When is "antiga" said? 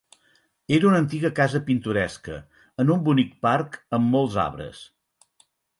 1.03-1.31